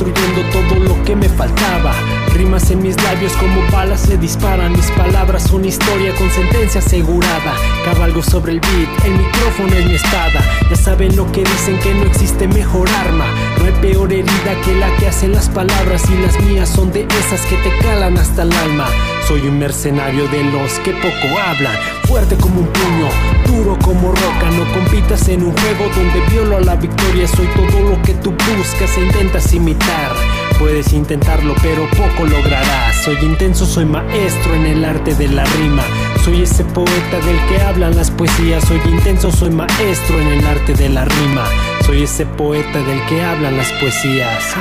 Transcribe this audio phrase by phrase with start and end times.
[0.00, 1.92] Construyendo todo lo que me faltaba.
[2.32, 4.72] Rimas en mis labios como balas se disparan.
[4.72, 7.54] Mis palabras son historia con sentencia asegurada.
[7.84, 10.40] Cabalgo sobre el beat, el micrófono es mi espada.
[10.70, 13.26] Ya saben lo que dicen que no existe mejor arma.
[13.58, 17.06] No hay peor herida que la que hacen las palabras y las mías son de
[17.20, 18.86] esas que te calan hasta el alma.
[19.30, 21.76] Soy un mercenario de los que poco hablan,
[22.08, 23.08] fuerte como un puño,
[23.46, 24.50] duro como roca.
[24.50, 27.28] No compitas en un juego donde violo la victoria.
[27.28, 30.10] Soy todo lo que tú buscas e intentas imitar.
[30.58, 33.04] Puedes intentarlo, pero poco lograrás.
[33.04, 35.84] Soy intenso, soy maestro en el arte de la rima.
[36.24, 38.64] Soy ese poeta del que hablan las poesías.
[38.64, 41.44] Soy intenso, soy maestro en el arte de la rima.
[41.86, 44.56] Soy ese poeta del que hablan las poesías.